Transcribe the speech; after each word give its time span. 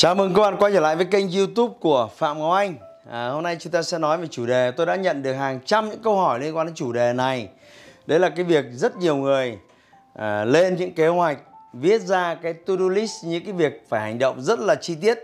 Chào 0.00 0.14
mừng 0.14 0.34
các 0.34 0.42
bạn 0.42 0.56
quay 0.58 0.72
trở 0.72 0.80
lại 0.80 0.96
với 0.96 1.04
kênh 1.04 1.32
YouTube 1.32 1.74
của 1.80 2.08
Phạm 2.16 2.38
Ngọc 2.38 2.52
Anh. 2.52 2.74
À, 3.10 3.28
hôm 3.28 3.42
nay 3.42 3.56
chúng 3.60 3.72
ta 3.72 3.82
sẽ 3.82 3.98
nói 3.98 4.18
về 4.18 4.26
chủ 4.26 4.46
đề 4.46 4.70
tôi 4.70 4.86
đã 4.86 4.96
nhận 4.96 5.22
được 5.22 5.32
hàng 5.32 5.60
trăm 5.64 5.90
những 5.90 6.02
câu 6.02 6.16
hỏi 6.16 6.40
liên 6.40 6.56
quan 6.56 6.66
đến 6.66 6.74
chủ 6.74 6.92
đề 6.92 7.12
này. 7.12 7.48
Đấy 8.06 8.18
là 8.18 8.28
cái 8.28 8.44
việc 8.44 8.64
rất 8.72 8.96
nhiều 8.96 9.16
người 9.16 9.58
à, 10.14 10.44
lên 10.44 10.76
những 10.76 10.94
kế 10.94 11.08
hoạch 11.08 11.38
viết 11.72 12.02
ra 12.02 12.34
cái 12.34 12.52
to-do 12.52 12.88
list 12.88 13.24
những 13.24 13.44
cái 13.44 13.52
việc 13.52 13.86
phải 13.88 14.00
hành 14.00 14.18
động 14.18 14.42
rất 14.42 14.60
là 14.60 14.74
chi 14.74 14.94
tiết 15.00 15.18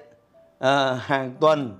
à, 0.59 0.93
hàng 1.03 1.35
tuần, 1.41 1.77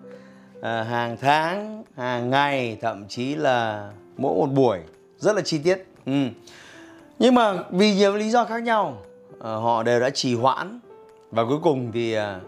à, 0.63 0.83
hàng 0.83 1.17
tháng, 1.21 1.85
hàng 1.97 2.31
ngày, 2.31 2.79
thậm 2.81 3.09
chí 3.09 3.35
là 3.35 3.91
mỗi 4.17 4.35
một 4.35 4.53
buổi 4.55 4.79
rất 5.19 5.37
là 5.37 5.43
chi 5.43 5.59
tiết. 5.59 5.87
Ừ. 6.07 6.13
Nhưng 7.19 7.35
mà 7.35 7.55
vì 7.71 7.95
nhiều 7.95 8.17
lý 8.17 8.31
do 8.31 8.45
khác 8.45 8.63
nhau 8.63 9.03
à, 9.41 9.51
họ 9.51 9.83
đều 9.83 10.01
đã 10.01 10.11
trì 10.11 10.35
hoãn 10.35 10.81
và 11.31 11.45
cuối 11.45 11.59
cùng 11.63 11.93
thì 11.93 12.13
à, 12.13 12.41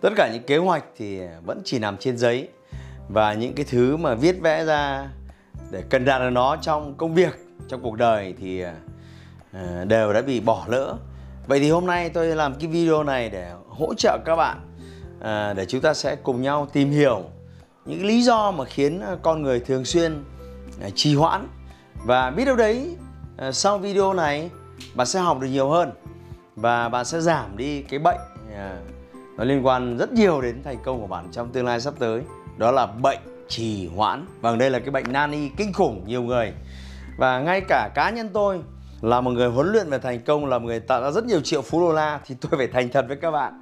tất 0.00 0.10
cả 0.16 0.30
những 0.32 0.42
kế 0.42 0.56
hoạch 0.56 0.84
thì 0.96 1.20
vẫn 1.44 1.60
chỉ 1.64 1.78
nằm 1.78 1.96
trên 1.96 2.18
giấy. 2.18 2.48
Và 3.08 3.34
những 3.34 3.54
cái 3.54 3.66
thứ 3.70 3.96
mà 3.96 4.14
viết 4.14 4.40
vẽ 4.42 4.64
ra 4.64 5.08
để 5.70 5.82
cần 5.90 6.04
đạt 6.04 6.20
được 6.20 6.30
nó 6.30 6.56
trong 6.56 6.94
công 6.94 7.14
việc, 7.14 7.38
trong 7.68 7.82
cuộc 7.82 7.96
đời 7.96 8.34
thì 8.40 8.64
ờ, 9.52 9.84
đều 9.84 10.12
đã 10.12 10.22
bị 10.22 10.40
bỏ 10.40 10.64
lỡ. 10.68 10.96
Vậy 11.46 11.60
thì 11.60 11.70
hôm 11.70 11.86
nay 11.86 12.10
tôi 12.10 12.26
làm 12.26 12.54
cái 12.54 12.66
video 12.66 13.02
này 13.02 13.30
để 13.30 13.52
hỗ 13.68 13.94
trợ 13.94 14.18
các 14.24 14.36
bạn 14.36 14.60
ờ, 15.20 15.54
để 15.54 15.66
chúng 15.66 15.80
ta 15.80 15.94
sẽ 15.94 16.16
cùng 16.16 16.42
nhau 16.42 16.68
tìm 16.72 16.90
hiểu 16.90 17.24
những 17.84 18.06
lý 18.06 18.22
do 18.22 18.50
mà 18.50 18.64
khiến 18.64 19.02
con 19.22 19.42
người 19.42 19.60
thường 19.60 19.84
xuyên 19.84 20.24
ờ, 20.80 20.90
trì 20.94 21.14
hoãn. 21.14 21.48
Và 22.04 22.30
biết 22.30 22.44
đâu 22.44 22.56
đấy 22.56 22.96
sau 23.52 23.78
video 23.78 24.12
này 24.12 24.50
bạn 24.94 25.06
sẽ 25.06 25.20
học 25.20 25.40
được 25.40 25.48
nhiều 25.48 25.68
hơn 25.68 25.90
và 26.56 26.88
bạn 26.88 27.04
sẽ 27.04 27.20
giảm 27.20 27.56
đi 27.56 27.82
cái 27.82 27.98
bệnh 27.98 28.20
nó 29.38 29.44
liên 29.44 29.66
quan 29.66 29.96
rất 29.96 30.12
nhiều 30.12 30.40
đến 30.40 30.62
thành 30.62 30.78
công 30.84 31.00
của 31.00 31.06
bạn 31.06 31.28
trong 31.32 31.52
tương 31.52 31.66
lai 31.66 31.80
sắp 31.80 31.94
tới. 31.98 32.22
Đó 32.56 32.70
là 32.70 32.86
bệnh 32.86 33.18
trì 33.48 33.88
hoãn. 33.96 34.26
Vâng 34.40 34.58
đây 34.58 34.70
là 34.70 34.78
cái 34.78 34.90
bệnh 34.90 35.12
nan 35.12 35.32
y 35.32 35.48
kinh 35.48 35.72
khủng 35.72 36.04
nhiều 36.06 36.22
người. 36.22 36.52
Và 37.18 37.40
ngay 37.40 37.60
cả 37.68 37.90
cá 37.94 38.10
nhân 38.10 38.28
tôi 38.32 38.60
là 39.00 39.20
một 39.20 39.30
người 39.30 39.48
huấn 39.48 39.72
luyện 39.72 39.90
về 39.90 39.98
thành 39.98 40.20
công 40.20 40.46
là 40.46 40.58
một 40.58 40.66
người 40.66 40.80
tạo 40.80 41.02
ra 41.02 41.10
rất 41.10 41.24
nhiều 41.24 41.40
triệu 41.40 41.62
phú 41.62 41.80
đô 41.80 41.92
la 41.92 42.20
thì 42.26 42.34
tôi 42.40 42.52
phải 42.56 42.66
thành 42.66 42.88
thật 42.88 43.04
với 43.08 43.16
các 43.16 43.30
bạn. 43.30 43.60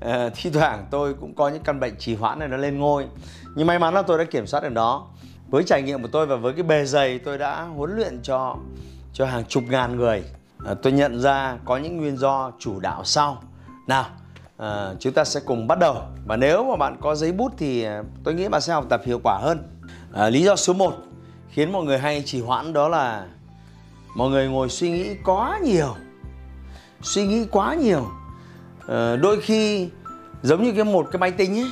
À, 0.00 0.30
thi 0.34 0.50
thoảng 0.50 0.86
tôi 0.90 1.14
cũng 1.14 1.34
có 1.34 1.48
những 1.48 1.62
căn 1.62 1.80
bệnh 1.80 1.96
trì 1.96 2.14
hoãn 2.14 2.38
này 2.38 2.48
nó 2.48 2.56
lên 2.56 2.78
ngôi. 2.78 3.06
Nhưng 3.54 3.66
may 3.66 3.78
mắn 3.78 3.94
là 3.94 4.02
tôi 4.02 4.18
đã 4.18 4.24
kiểm 4.24 4.46
soát 4.46 4.62
được 4.62 4.72
đó 4.72 5.06
với 5.48 5.62
trải 5.64 5.82
nghiệm 5.82 6.02
của 6.02 6.08
tôi 6.12 6.26
và 6.26 6.36
với 6.36 6.52
cái 6.52 6.62
bề 6.62 6.84
dày 6.84 7.18
tôi 7.18 7.38
đã 7.38 7.62
huấn 7.62 7.96
luyện 7.96 8.20
cho 8.22 8.56
cho 9.12 9.26
hàng 9.26 9.44
chục 9.44 9.64
ngàn 9.68 9.96
người. 9.96 10.24
À, 10.66 10.74
tôi 10.82 10.92
nhận 10.92 11.20
ra 11.20 11.58
có 11.64 11.76
những 11.76 11.96
nguyên 11.96 12.16
do 12.16 12.52
chủ 12.58 12.80
đạo 12.80 13.04
sau. 13.04 13.42
Nào 13.86 14.06
à, 14.60 14.94
chúng 14.98 15.12
ta 15.12 15.24
sẽ 15.24 15.40
cùng 15.46 15.66
bắt 15.66 15.78
đầu. 15.78 16.02
Và 16.26 16.36
nếu 16.36 16.64
mà 16.64 16.76
bạn 16.76 16.96
có 17.00 17.14
giấy 17.14 17.32
bút 17.32 17.52
thì 17.58 17.82
ờ, 17.82 18.04
tôi 18.24 18.34
nghĩ 18.34 18.48
bạn 18.48 18.60
sẽ 18.60 18.72
học 18.72 18.86
tập 18.88 19.02
hiệu 19.04 19.20
quả 19.24 19.38
hơn. 19.42 19.58
À, 20.12 20.30
lý 20.30 20.42
do 20.42 20.56
số 20.56 20.72
1 20.72 20.94
khiến 21.50 21.72
mọi 21.72 21.84
người 21.84 21.98
hay 21.98 22.22
trì 22.26 22.40
hoãn 22.40 22.72
đó 22.72 22.88
là 22.88 23.26
mọi 24.16 24.30
người 24.30 24.48
ngồi 24.48 24.68
suy 24.68 24.90
nghĩ 24.90 25.14
quá 25.24 25.58
nhiều 25.62 25.94
suy 27.02 27.26
nghĩ 27.26 27.46
quá 27.50 27.74
nhiều. 27.74 28.06
À, 28.88 29.16
đôi 29.16 29.40
khi 29.40 29.88
giống 30.42 30.62
như 30.62 30.72
cái 30.72 30.84
một 30.84 31.06
cái 31.12 31.20
máy 31.20 31.30
tính 31.30 31.58
ấy 31.58 31.70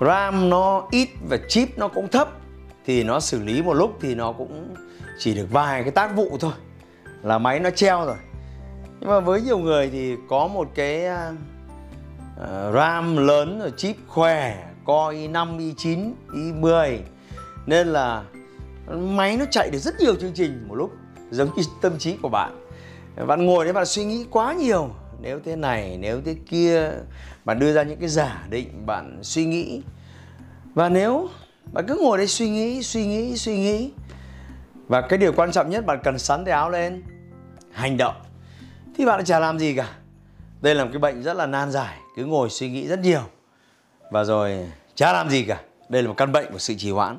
ram 0.00 0.50
nó 0.50 0.86
ít 0.90 1.08
và 1.28 1.38
chip 1.48 1.78
nó 1.78 1.88
cũng 1.88 2.08
thấp 2.08 2.28
thì 2.86 3.04
nó 3.04 3.20
xử 3.20 3.44
lý 3.44 3.62
một 3.62 3.74
lúc 3.74 3.98
thì 4.00 4.14
nó 4.14 4.32
cũng 4.32 4.74
chỉ 5.18 5.34
được 5.34 5.46
vài 5.50 5.82
cái 5.82 5.90
tác 5.92 6.16
vụ 6.16 6.36
thôi 6.40 6.52
là 7.22 7.38
máy 7.38 7.60
nó 7.60 7.70
treo 7.70 8.06
rồi. 8.06 8.16
Nhưng 9.00 9.10
mà 9.10 9.20
với 9.20 9.40
nhiều 9.40 9.58
người 9.58 9.90
thì 9.90 10.16
có 10.28 10.46
một 10.46 10.68
cái 10.74 11.06
uh, 12.40 12.74
RAM 12.74 13.16
lớn 13.16 13.58
rồi 13.58 13.72
chip 13.76 13.96
khỏe 14.06 14.66
Core 14.84 15.16
i5, 15.16 15.58
i9, 15.58 16.12
i10 16.32 16.98
nên 17.66 17.86
là 17.86 18.24
máy 18.96 19.36
nó 19.36 19.44
chạy 19.50 19.70
được 19.70 19.78
rất 19.78 19.94
nhiều 20.00 20.14
chương 20.14 20.32
trình 20.34 20.68
một 20.68 20.74
lúc 20.74 20.92
giống 21.30 21.50
như 21.56 21.62
tâm 21.80 21.98
trí 21.98 22.16
của 22.22 22.28
bạn. 22.28 22.66
Bạn 23.26 23.46
ngồi 23.46 23.64
đấy 23.64 23.72
bạn 23.72 23.86
suy 23.86 24.04
nghĩ 24.04 24.26
quá 24.30 24.52
nhiều. 24.52 24.90
Nếu 25.20 25.40
thế 25.44 25.56
này 25.56 25.98
nếu 26.00 26.20
thế 26.24 26.36
kia 26.46 26.90
bạn 27.44 27.58
đưa 27.58 27.72
ra 27.72 27.82
những 27.82 27.98
cái 27.98 28.08
giả 28.08 28.46
định 28.50 28.86
bạn 28.86 29.18
suy 29.22 29.44
nghĩ. 29.44 29.82
Và 30.74 30.88
nếu 30.88 31.28
bạn 31.72 31.84
cứ 31.88 31.98
ngồi 32.02 32.18
đấy 32.18 32.26
suy 32.26 32.48
nghĩ 32.48 32.82
suy 32.82 33.06
nghĩ 33.06 33.36
suy 33.36 33.56
nghĩ 33.56 33.90
và 34.88 35.00
cái 35.00 35.18
điều 35.18 35.32
quan 35.32 35.52
trọng 35.52 35.70
nhất 35.70 35.86
bạn 35.86 35.98
cần 36.04 36.18
sắn 36.18 36.44
tay 36.44 36.52
áo 36.52 36.70
lên 36.70 37.02
hành 37.72 37.96
động 37.96 38.14
thì 38.96 39.04
bạn 39.04 39.24
chả 39.24 39.38
làm 39.38 39.58
gì 39.58 39.74
cả 39.74 39.88
đây 40.64 40.74
là 40.74 40.84
một 40.84 40.90
cái 40.92 40.98
bệnh 40.98 41.22
rất 41.22 41.36
là 41.36 41.46
nan 41.46 41.70
giải 41.70 41.98
cứ 42.16 42.24
ngồi 42.24 42.50
suy 42.50 42.70
nghĩ 42.70 42.86
rất 42.86 42.98
nhiều. 42.98 43.22
Và 44.10 44.24
rồi 44.24 44.68
chả 44.94 45.12
làm 45.12 45.30
gì 45.30 45.42
cả 45.42 45.60
đây 45.88 46.02
là 46.02 46.08
một 46.08 46.14
căn 46.16 46.32
bệnh 46.32 46.52
của 46.52 46.58
sự 46.58 46.74
trì 46.78 46.90
hoãn. 46.90 47.18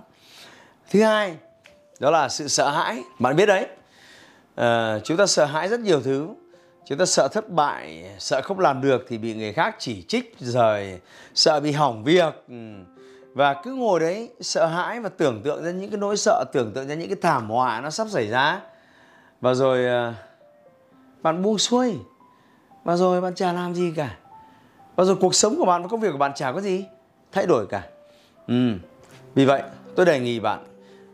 Thứ 0.92 1.04
hai 1.04 1.36
đó 2.00 2.12
là 2.12 2.30
sự 2.30 2.48
sợ 2.48 2.70
hãi 2.70 3.04
bạn 3.20 3.36
biết 3.36 3.46
đấy. 3.46 3.68
À, 4.56 5.00
chúng 5.04 5.18
ta 5.18 5.26
sợ 5.26 5.46
hãi 5.46 5.68
rất 5.68 5.80
nhiều 5.80 6.02
thứ. 6.02 6.28
Chúng 6.86 6.98
ta 6.98 7.06
sợ 7.06 7.28
thất 7.28 7.50
bại 7.50 8.12
sợ 8.20 8.42
không 8.42 8.60
làm 8.60 8.82
được 8.82 9.06
thì 9.08 9.18
bị 9.18 9.34
người 9.34 9.54
khác 9.54 9.76
chỉ 9.80 10.04
trích 10.08 10.36
rồi 10.40 11.00
sợ 11.36 11.60
bị 11.60 11.72
hỏng 11.72 12.04
việc. 12.04 12.34
Ừ. 12.50 12.56
Và 13.34 13.62
cứ 13.64 13.74
ngồi 13.74 14.00
đấy 14.00 14.30
sợ 14.42 14.66
hãi 14.66 15.00
và 15.00 15.10
tưởng 15.10 15.42
tượng 15.44 15.64
ra 15.64 15.72
những 15.72 15.90
cái 15.90 15.98
nỗi 15.98 16.18
sợ 16.18 16.44
tưởng 16.54 16.72
tượng 16.74 16.88
ra 16.88 16.96
những 16.96 17.10
cái 17.10 17.18
thảm 17.22 17.50
họa 17.50 17.82
nó 17.82 17.90
sắp 17.90 18.08
xảy 18.10 18.28
ra. 18.28 18.62
Và 19.42 19.54
rồi 19.54 19.86
ờ, 19.86 20.14
bạn 21.22 21.42
buông 21.42 21.58
xuôi 21.58 21.96
và 22.85 22.96
rồi 22.96 23.22
bạn 23.22 23.35
chả 23.35 23.53
làm 23.53 23.75
gì 23.75 23.94
cả. 23.96 24.18
Và 24.96 25.03
rồi 25.03 25.16
cuộc 25.16 25.35
sống 25.35 25.56
của 25.57 25.66
bạn 25.66 25.81
và 25.81 25.88
công 25.88 26.00
việc 26.00 26.12
của 26.12 26.18
bạn 26.18 26.31
chả 26.35 26.51
có 26.51 26.62
gì 26.62 26.85
thay 27.31 27.46
đổi 27.46 27.68
cả. 27.68 27.84
Ừ. 28.47 28.72
vì 29.35 29.46
vậy 29.46 29.63
tôi 29.96 30.06
đề 30.06 30.19
nghị 30.19 30.40
bạn 30.40 30.66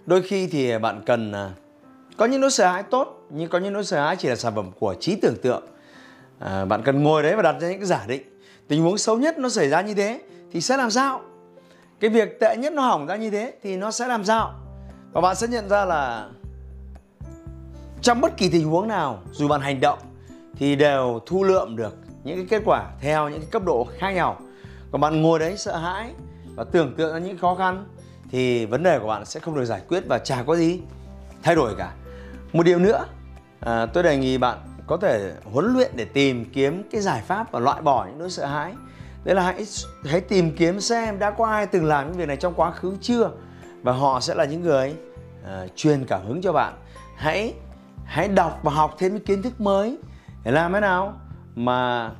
đôi 0.05 0.21
khi 0.21 0.47
thì 0.47 0.77
bạn 0.77 1.01
cần 1.05 1.31
à, 1.31 1.49
có 2.17 2.25
những 2.25 2.41
nỗi 2.41 2.51
sợ 2.51 2.71
hãi 2.71 2.83
tốt 2.83 3.27
nhưng 3.29 3.49
có 3.49 3.59
những 3.59 3.73
nỗi 3.73 3.83
sợ 3.83 4.03
hãi 4.03 4.15
chỉ 4.15 4.29
là 4.29 4.35
sản 4.35 4.55
phẩm 4.55 4.71
của 4.79 4.95
trí 4.99 5.15
tưởng 5.15 5.35
tượng. 5.41 5.63
À, 6.39 6.65
bạn 6.65 6.81
cần 6.83 7.03
ngồi 7.03 7.23
đấy 7.23 7.35
và 7.35 7.41
đặt 7.41 7.55
ra 7.59 7.69
những 7.69 7.79
cái 7.79 7.87
giả 7.87 8.05
định. 8.07 8.39
Tình 8.67 8.83
huống 8.83 8.97
xấu 8.97 9.17
nhất 9.17 9.37
nó 9.37 9.49
xảy 9.49 9.69
ra 9.69 9.81
như 9.81 9.93
thế 9.93 10.21
thì 10.51 10.61
sẽ 10.61 10.77
làm 10.77 10.91
sao? 10.91 11.21
Cái 11.99 12.09
việc 12.09 12.39
tệ 12.39 12.57
nhất 12.57 12.73
nó 12.73 12.81
hỏng 12.81 13.05
ra 13.05 13.15
như 13.15 13.29
thế 13.29 13.53
thì 13.63 13.77
nó 13.77 13.91
sẽ 13.91 14.07
làm 14.07 14.23
sao? 14.23 14.53
Và 15.11 15.21
bạn 15.21 15.35
sẽ 15.35 15.47
nhận 15.47 15.69
ra 15.69 15.85
là 15.85 16.29
trong 18.01 18.21
bất 18.21 18.37
kỳ 18.37 18.49
tình 18.49 18.69
huống 18.69 18.87
nào 18.87 19.19
dù 19.31 19.47
bạn 19.47 19.61
hành 19.61 19.79
động 19.79 19.99
thì 20.61 20.75
đều 20.75 21.19
thu 21.25 21.43
lượm 21.43 21.75
được 21.75 21.97
những 22.23 22.37
cái 22.37 22.45
kết 22.49 22.61
quả 22.65 22.91
theo 22.99 23.29
những 23.29 23.39
cái 23.39 23.49
cấp 23.51 23.63
độ 23.65 23.87
khác 23.97 24.11
nhau. 24.11 24.37
Còn 24.91 25.01
bạn 25.01 25.21
ngồi 25.21 25.39
đấy 25.39 25.57
sợ 25.57 25.77
hãi 25.77 26.13
và 26.55 26.63
tưởng 26.63 26.95
tượng 26.97 27.13
ra 27.13 27.19
những 27.19 27.37
khó 27.37 27.55
khăn 27.55 27.85
thì 28.31 28.65
vấn 28.65 28.83
đề 28.83 28.99
của 28.99 29.07
bạn 29.07 29.25
sẽ 29.25 29.39
không 29.39 29.55
được 29.55 29.65
giải 29.65 29.81
quyết 29.87 30.03
và 30.07 30.19
chả 30.19 30.43
có 30.43 30.55
gì 30.55 30.79
thay 31.43 31.55
đổi 31.55 31.75
cả. 31.77 31.93
Một 32.53 32.63
điều 32.63 32.79
nữa 32.79 33.05
à, 33.59 33.85
tôi 33.85 34.03
đề 34.03 34.17
nghị 34.17 34.37
bạn 34.37 34.57
có 34.87 34.97
thể 34.97 35.33
huấn 35.43 35.73
luyện 35.73 35.91
để 35.95 36.05
tìm 36.05 36.45
kiếm 36.53 36.83
cái 36.91 37.01
giải 37.01 37.21
pháp 37.27 37.51
và 37.51 37.59
loại 37.59 37.81
bỏ 37.81 38.05
những 38.05 38.19
nỗi 38.19 38.29
sợ 38.29 38.45
hãi. 38.45 38.73
Đấy 39.23 39.35
là 39.35 39.43
hãy 39.43 39.65
hãy 40.05 40.21
tìm 40.21 40.55
kiếm 40.55 40.81
xem 40.81 41.19
đã 41.19 41.31
có 41.31 41.45
ai 41.45 41.65
từng 41.65 41.85
làm 41.85 42.07
những 42.07 42.17
việc 42.17 42.27
này 42.27 42.37
trong 42.37 42.53
quá 42.53 42.71
khứ 42.71 42.97
chưa? 43.01 43.31
Và 43.83 43.91
họ 43.91 44.19
sẽ 44.19 44.35
là 44.35 44.45
những 44.45 44.61
người 44.61 44.95
uh, 45.43 45.71
truyền 45.75 46.05
cảm 46.05 46.25
hứng 46.27 46.41
cho 46.41 46.53
bạn. 46.53 46.73
Hãy 47.15 47.53
hãy 48.05 48.27
đọc 48.27 48.59
và 48.63 48.71
học 48.71 48.95
thêm 48.97 49.13
những 49.13 49.25
kiến 49.25 49.41
thức 49.41 49.61
mới 49.61 49.97
để 50.43 50.51
làm 50.51 50.73
thế 50.73 50.79
nào 50.79 51.21
mà 51.55 52.11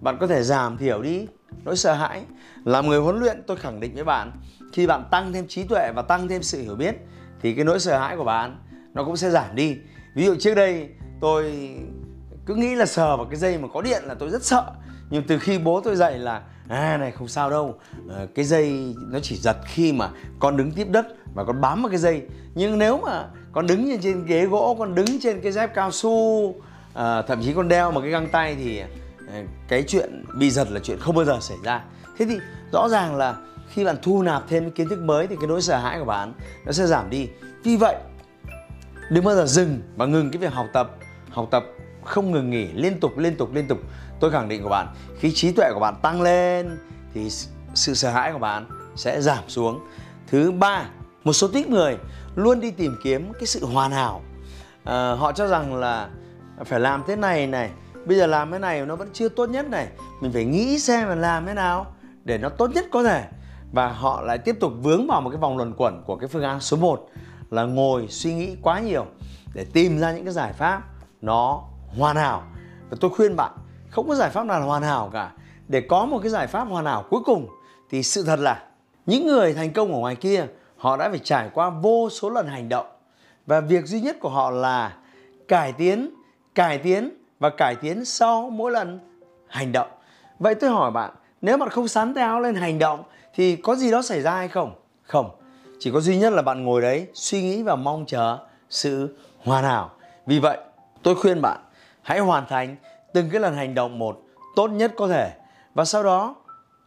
bạn 0.00 0.16
có 0.20 0.26
thể 0.26 0.42
giảm 0.42 0.78
thiểu 0.78 1.02
đi 1.02 1.26
nỗi 1.64 1.76
sợ 1.76 1.94
hãi? 1.94 2.22
Làm 2.64 2.86
người 2.86 3.00
huấn 3.00 3.20
luyện 3.20 3.42
tôi 3.46 3.56
khẳng 3.56 3.80
định 3.80 3.94
với 3.94 4.04
bạn 4.04 4.32
khi 4.72 4.86
bạn 4.86 5.04
tăng 5.10 5.32
thêm 5.32 5.48
trí 5.48 5.64
tuệ 5.64 5.92
và 5.96 6.02
tăng 6.02 6.28
thêm 6.28 6.42
sự 6.42 6.62
hiểu 6.62 6.74
biết 6.74 6.96
thì 7.42 7.54
cái 7.54 7.64
nỗi 7.64 7.80
sợ 7.80 7.98
hãi 7.98 8.16
của 8.16 8.24
bạn 8.24 8.56
nó 8.94 9.04
cũng 9.04 9.16
sẽ 9.16 9.30
giảm 9.30 9.54
đi. 9.54 9.76
Ví 10.14 10.26
dụ 10.26 10.34
trước 10.40 10.54
đây 10.54 10.88
tôi 11.20 11.70
cứ 12.46 12.54
nghĩ 12.54 12.74
là 12.74 12.86
sờ 12.86 13.16
vào 13.16 13.26
cái 13.26 13.36
dây 13.36 13.58
mà 13.58 13.68
có 13.74 13.82
điện 13.82 14.02
là 14.04 14.14
tôi 14.14 14.30
rất 14.30 14.42
sợ. 14.42 14.64
Nhưng 15.10 15.22
từ 15.26 15.38
khi 15.38 15.58
bố 15.58 15.80
tôi 15.80 15.96
dạy 15.96 16.18
là 16.18 16.42
à 16.68 16.96
này 16.96 17.10
không 17.10 17.28
sao 17.28 17.50
đâu. 17.50 17.74
À, 18.10 18.26
cái 18.34 18.44
dây 18.44 18.94
nó 19.08 19.18
chỉ 19.22 19.36
giật 19.36 19.56
khi 19.64 19.92
mà 19.92 20.10
con 20.38 20.56
đứng 20.56 20.72
tiếp 20.72 20.86
đất 20.90 21.06
và 21.34 21.44
con 21.44 21.60
bám 21.60 21.82
vào 21.82 21.90
cái 21.90 21.98
dây. 21.98 22.22
Nhưng 22.54 22.78
nếu 22.78 22.98
mà 22.98 23.24
con 23.52 23.66
đứng 23.66 24.00
trên 24.02 24.24
ghế 24.24 24.46
gỗ 24.46 24.76
con 24.78 24.94
đứng 24.94 25.20
trên 25.22 25.40
cái 25.40 25.52
dép 25.52 25.74
cao 25.74 25.90
su 25.90 26.54
à, 26.94 27.22
thậm 27.22 27.42
chí 27.42 27.52
con 27.52 27.68
đeo 27.68 27.90
một 27.90 28.00
cái 28.00 28.10
găng 28.10 28.28
tay 28.28 28.54
thì 28.54 28.78
ờ, 29.28 29.42
cái 29.68 29.84
chuyện 29.88 30.24
bị 30.34 30.50
giật 30.50 30.70
là 30.70 30.80
chuyện 30.80 30.98
không 31.00 31.14
bao 31.14 31.24
giờ 31.24 31.38
xảy 31.40 31.56
ra. 31.64 31.84
Thế 32.18 32.26
thì 32.28 32.38
rõ 32.72 32.88
ràng 32.88 33.16
là 33.16 33.36
khi 33.68 33.84
bạn 33.84 33.96
thu 34.02 34.22
nạp 34.22 34.42
thêm 34.48 34.70
kiến 34.70 34.88
thức 34.88 34.98
mới 34.98 35.26
thì 35.26 35.36
cái 35.40 35.48
nỗi 35.48 35.62
sợ 35.62 35.76
hãi 35.76 35.98
của 35.98 36.04
bạn 36.04 36.32
nó 36.66 36.72
sẽ 36.72 36.86
giảm 36.86 37.10
đi. 37.10 37.28
Vì 37.64 37.76
vậy 37.76 37.96
đừng 39.10 39.24
bao 39.24 39.34
giờ 39.34 39.46
dừng 39.46 39.82
và 39.96 40.06
ngừng 40.06 40.30
cái 40.30 40.40
việc 40.42 40.52
học 40.52 40.66
tập. 40.72 40.90
Học 41.30 41.48
tập 41.50 41.64
không 42.04 42.30
ngừng 42.30 42.50
nghỉ 42.50 42.68
liên 42.74 43.00
tục 43.00 43.18
liên 43.18 43.36
tục 43.36 43.54
liên 43.54 43.68
tục. 43.68 43.78
Tôi 44.20 44.30
khẳng 44.30 44.48
định 44.48 44.62
của 44.62 44.68
bạn 44.68 44.86
khi 45.18 45.32
trí 45.34 45.52
tuệ 45.52 45.70
của 45.74 45.80
bạn 45.80 45.94
tăng 46.02 46.22
lên 46.22 46.78
thì 47.14 47.30
sự 47.74 47.94
sợ 47.94 48.10
hãi 48.10 48.32
của 48.32 48.38
bạn 48.38 48.66
sẽ 48.96 49.20
giảm 49.20 49.44
xuống. 49.48 49.80
Thứ 50.26 50.52
ba 50.52 50.84
một 51.24 51.32
số 51.32 51.48
ít 51.52 51.68
người 51.68 51.96
luôn 52.34 52.60
đi 52.60 52.70
tìm 52.70 52.96
kiếm 53.04 53.32
cái 53.32 53.46
sự 53.46 53.66
hoàn 53.66 53.90
hảo. 53.90 54.22
À, 54.84 55.12
họ 55.12 55.32
cho 55.32 55.46
rằng 55.46 55.74
là 55.74 56.08
phải 56.64 56.80
làm 56.80 57.02
thế 57.06 57.16
này 57.16 57.46
này. 57.46 57.70
Bây 58.06 58.16
giờ 58.16 58.26
làm 58.26 58.50
cái 58.50 58.60
này 58.60 58.86
nó 58.86 58.96
vẫn 58.96 59.08
chưa 59.12 59.28
tốt 59.28 59.50
nhất 59.50 59.70
này. 59.70 59.88
Mình 60.20 60.32
phải 60.32 60.44
nghĩ 60.44 60.78
xem 60.78 61.08
là 61.08 61.14
làm 61.14 61.46
thế 61.46 61.54
nào 61.54 61.94
để 62.24 62.38
nó 62.38 62.48
tốt 62.48 62.70
nhất 62.74 62.84
có 62.92 63.02
thể. 63.02 63.24
Và 63.72 63.88
họ 63.88 64.22
lại 64.22 64.38
tiếp 64.38 64.56
tục 64.60 64.72
vướng 64.82 65.06
vào 65.06 65.20
một 65.20 65.30
cái 65.30 65.38
vòng 65.38 65.56
luẩn 65.56 65.74
quẩn 65.76 66.02
của 66.06 66.16
cái 66.16 66.28
phương 66.28 66.42
án 66.42 66.60
số 66.60 66.76
1 66.76 67.08
là 67.50 67.64
ngồi 67.64 68.06
suy 68.08 68.34
nghĩ 68.34 68.56
quá 68.62 68.80
nhiều 68.80 69.06
để 69.54 69.66
tìm 69.72 69.98
ra 69.98 70.12
những 70.12 70.24
cái 70.24 70.34
giải 70.34 70.52
pháp 70.52 70.82
nó 71.20 71.62
hoàn 71.98 72.16
hảo. 72.16 72.42
Và 72.90 72.96
tôi 73.00 73.10
khuyên 73.10 73.36
bạn, 73.36 73.52
không 73.90 74.08
có 74.08 74.14
giải 74.14 74.30
pháp 74.30 74.46
nào 74.46 74.60
là 74.60 74.66
hoàn 74.66 74.82
hảo 74.82 75.10
cả. 75.12 75.30
Để 75.68 75.80
có 75.80 76.06
một 76.06 76.18
cái 76.22 76.30
giải 76.30 76.46
pháp 76.46 76.64
hoàn 76.64 76.84
hảo 76.84 77.04
cuối 77.10 77.20
cùng 77.26 77.48
thì 77.90 78.02
sự 78.02 78.24
thật 78.24 78.38
là 78.38 78.62
những 79.06 79.26
người 79.26 79.54
thành 79.54 79.72
công 79.72 79.92
ở 79.92 79.98
ngoài 79.98 80.16
kia, 80.16 80.46
họ 80.76 80.96
đã 80.96 81.08
phải 81.08 81.18
trải 81.18 81.50
qua 81.54 81.70
vô 81.70 82.08
số 82.10 82.30
lần 82.30 82.46
hành 82.46 82.68
động. 82.68 82.86
Và 83.46 83.60
việc 83.60 83.86
duy 83.86 84.00
nhất 84.00 84.16
của 84.20 84.28
họ 84.28 84.50
là 84.50 84.96
cải 85.48 85.72
tiến 85.72 86.14
cải 86.60 86.78
tiến 86.78 87.10
và 87.38 87.50
cải 87.50 87.76
tiến 87.76 88.04
sau 88.04 88.50
mỗi 88.50 88.70
lần 88.70 89.00
hành 89.48 89.72
động. 89.72 89.88
Vậy 90.38 90.54
tôi 90.54 90.70
hỏi 90.70 90.90
bạn, 90.90 91.10
nếu 91.40 91.56
bạn 91.58 91.68
không 91.68 91.88
sắn 91.88 92.14
tay 92.14 92.24
áo 92.24 92.40
lên 92.40 92.54
hành 92.54 92.78
động, 92.78 93.02
thì 93.34 93.56
có 93.56 93.74
gì 93.74 93.90
đó 93.90 94.02
xảy 94.02 94.22
ra 94.22 94.30
hay 94.30 94.48
không? 94.48 94.74
Không. 95.02 95.30
Chỉ 95.78 95.90
có 95.90 96.00
duy 96.00 96.18
nhất 96.18 96.32
là 96.32 96.42
bạn 96.42 96.64
ngồi 96.64 96.82
đấy, 96.82 97.06
suy 97.14 97.42
nghĩ 97.42 97.62
và 97.62 97.76
mong 97.76 98.04
chờ 98.06 98.38
sự 98.70 99.16
hoàn 99.44 99.64
hảo. 99.64 99.90
Vì 100.26 100.38
vậy, 100.38 100.58
tôi 101.02 101.14
khuyên 101.14 101.42
bạn, 101.42 101.60
hãy 102.02 102.18
hoàn 102.18 102.46
thành 102.48 102.76
từng 103.12 103.30
cái 103.30 103.40
lần 103.40 103.54
hành 103.54 103.74
động 103.74 103.98
một 103.98 104.22
tốt 104.56 104.68
nhất 104.68 104.92
có 104.96 105.08
thể. 105.08 105.32
Và 105.74 105.84
sau 105.84 106.02
đó, 106.02 106.34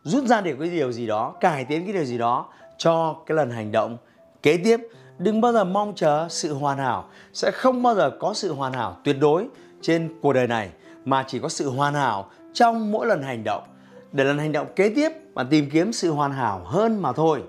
rút 0.03 0.25
ra 0.25 0.41
được 0.41 0.55
cái 0.59 0.69
điều 0.69 0.91
gì 0.91 1.07
đó, 1.07 1.35
cải 1.39 1.65
tiến 1.65 1.83
cái 1.83 1.93
điều 1.93 2.05
gì 2.05 2.17
đó 2.17 2.45
cho 2.77 3.15
cái 3.25 3.35
lần 3.35 3.51
hành 3.51 3.71
động 3.71 3.97
kế 4.43 4.57
tiếp. 4.57 4.77
Đừng 5.17 5.41
bao 5.41 5.53
giờ 5.53 5.63
mong 5.63 5.93
chờ 5.95 6.27
sự 6.29 6.53
hoàn 6.53 6.77
hảo. 6.77 7.09
Sẽ 7.33 7.51
không 7.51 7.83
bao 7.83 7.95
giờ 7.95 8.11
có 8.19 8.33
sự 8.33 8.53
hoàn 8.53 8.73
hảo 8.73 8.97
tuyệt 9.03 9.15
đối 9.19 9.47
trên 9.83 10.09
cuộc 10.21 10.33
đời 10.33 10.47
này 10.47 10.69
mà 11.05 11.23
chỉ 11.27 11.39
có 11.39 11.49
sự 11.49 11.69
hoàn 11.69 11.93
hảo 11.93 12.29
trong 12.53 12.91
mỗi 12.91 13.07
lần 13.07 13.23
hành 13.23 13.43
động. 13.43 13.63
Để 14.11 14.23
lần 14.23 14.37
hành 14.37 14.51
động 14.51 14.67
kế 14.75 14.89
tiếp 14.89 15.09
bạn 15.33 15.47
tìm 15.49 15.69
kiếm 15.69 15.93
sự 15.93 16.11
hoàn 16.11 16.31
hảo 16.31 16.61
hơn 16.65 17.01
mà 17.01 17.11
thôi. 17.13 17.43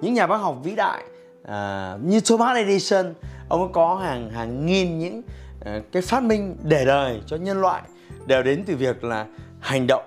Những 0.00 0.14
nhà 0.14 0.26
bác 0.26 0.36
học 0.36 0.56
vĩ 0.62 0.74
đại 0.74 1.04
uh, 1.42 2.04
như 2.04 2.20
Thomas 2.20 2.56
Edison 2.56 3.14
ông 3.48 3.72
có 3.72 3.94
hàng 3.94 4.30
hàng 4.30 4.66
nghìn 4.66 4.98
những 4.98 5.22
uh, 5.60 5.84
cái 5.92 6.02
phát 6.02 6.22
minh 6.22 6.56
để 6.62 6.84
đời 6.84 7.22
cho 7.26 7.36
nhân 7.36 7.60
loại 7.60 7.82
đều 8.26 8.42
đến 8.42 8.64
từ 8.66 8.76
việc 8.76 9.04
là 9.04 9.26
hành 9.60 9.86
động 9.86 10.02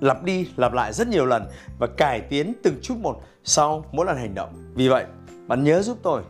lặp 0.00 0.24
đi 0.24 0.48
lặp 0.56 0.72
lại 0.72 0.92
rất 0.92 1.08
nhiều 1.08 1.26
lần 1.26 1.46
và 1.78 1.86
cải 1.86 2.20
tiến 2.20 2.52
từng 2.62 2.74
chút 2.82 2.94
một 2.98 3.22
sau 3.44 3.84
mỗi 3.92 4.06
lần 4.06 4.16
hành 4.16 4.34
động. 4.34 4.72
Vì 4.74 4.88
vậy 4.88 5.04
bạn 5.46 5.64
nhớ 5.64 5.82
giúp 5.82 5.98
tôi. 6.02 6.22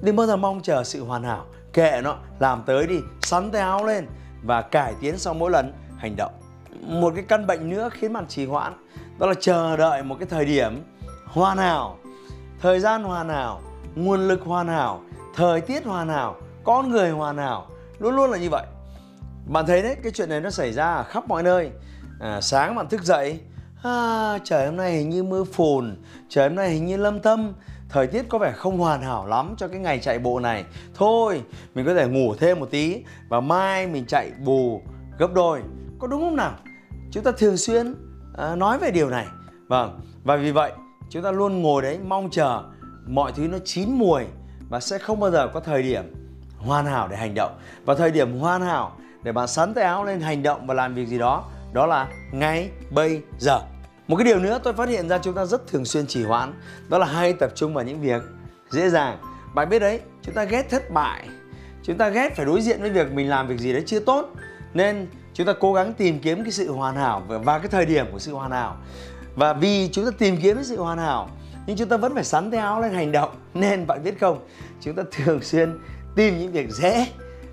Đừng 0.00 0.16
bao 0.16 0.26
giờ 0.26 0.36
mong 0.36 0.60
chờ 0.62 0.84
sự 0.84 1.04
hoàn 1.04 1.22
hảo 1.22 1.46
kệ 1.72 2.00
nó 2.04 2.16
làm 2.38 2.62
tới 2.66 2.86
đi 2.86 3.00
sắn 3.22 3.50
tay 3.50 3.60
áo 3.62 3.86
lên 3.86 4.06
và 4.42 4.62
cải 4.62 4.94
tiến 5.00 5.18
sau 5.18 5.34
mỗi 5.34 5.50
lần 5.50 5.72
hành 5.96 6.16
động. 6.16 6.32
Một 6.80 7.12
cái 7.14 7.24
căn 7.28 7.46
bệnh 7.46 7.70
nữa 7.70 7.88
khiến 7.92 8.12
bạn 8.12 8.26
trì 8.28 8.46
hoãn 8.46 8.72
đó 9.18 9.26
là 9.26 9.34
chờ 9.40 9.76
đợi 9.76 10.02
một 10.02 10.16
cái 10.18 10.26
thời 10.30 10.44
điểm 10.44 10.84
hoàn 11.26 11.58
hảo 11.58 11.98
thời 12.60 12.80
gian 12.80 13.02
hoàn 13.02 13.28
hảo 13.28 13.60
nguồn 13.94 14.28
lực 14.28 14.40
hoàn 14.44 14.68
hảo 14.68 15.02
thời 15.34 15.60
tiết 15.60 15.84
hoàn 15.84 16.08
hảo 16.08 16.36
con 16.64 16.90
người 16.90 17.10
hoàn 17.10 17.38
hảo 17.38 17.66
luôn 17.98 18.16
luôn 18.16 18.30
là 18.30 18.38
như 18.38 18.50
vậy. 18.50 18.66
Bạn 19.46 19.66
thấy 19.66 19.82
đấy 19.82 19.96
cái 20.02 20.12
chuyện 20.12 20.28
này 20.28 20.40
nó 20.40 20.50
xảy 20.50 20.72
ra 20.72 20.94
ở 20.94 21.02
khắp 21.02 21.28
mọi 21.28 21.42
nơi. 21.42 21.70
À, 22.20 22.40
sáng 22.40 22.74
bạn 22.74 22.88
thức 22.88 23.02
dậy 23.02 23.40
à, 23.82 24.38
trời 24.44 24.66
hôm 24.66 24.76
nay 24.76 24.92
hình 24.92 25.10
như 25.10 25.22
mưa 25.22 25.44
phùn 25.44 25.96
trời 26.28 26.48
hôm 26.48 26.56
nay 26.56 26.70
hình 26.70 26.86
như 26.86 26.96
lâm 26.96 27.22
thâm 27.22 27.52
thời 27.92 28.06
tiết 28.06 28.28
có 28.28 28.38
vẻ 28.38 28.52
không 28.52 28.78
hoàn 28.78 29.02
hảo 29.02 29.26
lắm 29.26 29.54
cho 29.56 29.68
cái 29.68 29.80
ngày 29.80 29.98
chạy 29.98 30.18
bộ 30.18 30.40
này. 30.40 30.64
Thôi 30.94 31.42
mình 31.74 31.86
có 31.86 31.94
thể 31.94 32.06
ngủ 32.06 32.34
thêm 32.34 32.60
một 32.60 32.70
tí 32.70 33.04
và 33.28 33.40
mai 33.40 33.86
mình 33.86 34.06
chạy 34.06 34.30
bù 34.44 34.82
gấp 35.18 35.32
đôi. 35.34 35.60
Có 35.98 36.06
đúng 36.06 36.20
không 36.20 36.36
nào? 36.36 36.54
Chúng 37.10 37.24
ta 37.24 37.32
thường 37.38 37.56
xuyên 37.56 37.94
à, 38.38 38.54
nói 38.54 38.78
về 38.78 38.90
điều 38.90 39.10
này. 39.10 39.26
Vâng 39.68 40.00
và 40.24 40.36
vì 40.36 40.52
vậy 40.52 40.72
chúng 41.10 41.22
ta 41.22 41.30
luôn 41.30 41.62
ngồi 41.62 41.82
đấy 41.82 41.98
mong 42.08 42.30
chờ 42.30 42.62
mọi 43.06 43.32
thứ 43.32 43.48
nó 43.48 43.58
chín 43.64 43.90
mùi 43.90 44.22
và 44.68 44.80
sẽ 44.80 44.98
không 44.98 45.20
bao 45.20 45.30
giờ 45.30 45.48
có 45.54 45.60
thời 45.60 45.82
điểm 45.82 46.14
hoàn 46.58 46.86
hảo 46.86 47.08
để 47.08 47.16
hành 47.16 47.34
động. 47.34 47.58
Và 47.84 47.94
thời 47.94 48.10
điểm 48.10 48.38
hoàn 48.38 48.62
hảo 48.62 48.96
để 49.22 49.32
bạn 49.32 49.48
sắn 49.48 49.74
tay 49.74 49.84
áo 49.84 50.04
lên 50.04 50.20
hành 50.20 50.42
động 50.42 50.66
và 50.66 50.74
làm 50.74 50.94
việc 50.94 51.08
gì 51.08 51.18
đó 51.18 51.44
đó 51.72 51.86
là 51.86 52.08
ngay 52.32 52.70
bây 52.90 53.22
giờ 53.38 53.60
một 54.12 54.16
cái 54.16 54.24
điều 54.24 54.38
nữa 54.38 54.60
tôi 54.62 54.72
phát 54.72 54.88
hiện 54.88 55.08
ra 55.08 55.18
chúng 55.18 55.34
ta 55.34 55.44
rất 55.44 55.66
thường 55.66 55.84
xuyên 55.84 56.06
trì 56.06 56.24
hoãn, 56.24 56.52
đó 56.88 56.98
là 56.98 57.06
hay 57.06 57.32
tập 57.32 57.52
trung 57.54 57.74
vào 57.74 57.84
những 57.84 58.00
việc 58.00 58.22
dễ 58.70 58.90
dàng. 58.90 59.18
Bạn 59.54 59.68
biết 59.68 59.78
đấy, 59.78 60.00
chúng 60.22 60.34
ta 60.34 60.44
ghét 60.44 60.70
thất 60.70 60.90
bại, 60.90 61.28
chúng 61.82 61.98
ta 61.98 62.08
ghét 62.08 62.36
phải 62.36 62.46
đối 62.46 62.60
diện 62.60 62.80
với 62.80 62.90
việc 62.90 63.12
mình 63.12 63.28
làm 63.28 63.48
việc 63.48 63.58
gì 63.58 63.72
đấy 63.72 63.82
chưa 63.86 64.00
tốt, 64.00 64.28
nên 64.74 65.06
chúng 65.34 65.46
ta 65.46 65.52
cố 65.60 65.72
gắng 65.72 65.92
tìm 65.92 66.18
kiếm 66.18 66.42
cái 66.42 66.52
sự 66.52 66.72
hoàn 66.72 66.96
hảo 66.96 67.22
và 67.28 67.58
cái 67.58 67.68
thời 67.68 67.86
điểm 67.86 68.06
của 68.12 68.18
sự 68.18 68.34
hoàn 68.34 68.50
hảo. 68.50 68.76
Và 69.34 69.52
vì 69.52 69.88
chúng 69.92 70.04
ta 70.04 70.10
tìm 70.18 70.36
kiếm 70.42 70.56
cái 70.56 70.64
sự 70.64 70.82
hoàn 70.82 70.98
hảo, 70.98 71.30
nhưng 71.66 71.76
chúng 71.76 71.88
ta 71.88 71.96
vẫn 71.96 72.14
phải 72.14 72.24
sắn 72.24 72.50
tay 72.50 72.60
áo 72.60 72.80
lên 72.80 72.92
hành 72.92 73.12
động. 73.12 73.30
Nên 73.54 73.86
bạn 73.86 74.04
biết 74.04 74.20
không, 74.20 74.46
chúng 74.80 74.94
ta 74.94 75.02
thường 75.12 75.42
xuyên 75.42 75.78
tìm 76.16 76.38
những 76.38 76.52
việc 76.52 76.70
dễ 76.70 77.06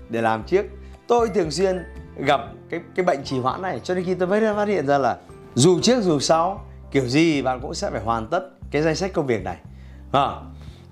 để 0.08 0.22
làm 0.22 0.42
trước. 0.42 0.66
Tôi 1.06 1.28
thường 1.34 1.50
xuyên 1.50 1.84
gặp 2.16 2.40
cái 2.70 2.80
cái 2.94 3.04
bệnh 3.04 3.24
trì 3.24 3.38
hoãn 3.38 3.62
này 3.62 3.80
cho 3.84 3.94
nên 3.94 4.04
khi 4.04 4.14
tôi 4.14 4.28
mới 4.28 4.40
phát 4.54 4.68
hiện 4.68 4.86
ra 4.86 4.98
là 4.98 5.16
dù 5.54 5.80
trước 5.80 6.02
dù 6.02 6.18
sau 6.18 6.66
kiểu 6.90 7.08
gì 7.08 7.42
bạn 7.42 7.60
cũng 7.60 7.74
sẽ 7.74 7.90
phải 7.90 8.00
hoàn 8.00 8.26
tất 8.26 8.48
cái 8.70 8.82
danh 8.82 8.96
sách 8.96 9.12
công 9.12 9.26
việc 9.26 9.44
này. 9.44 9.56
À, 10.12 10.28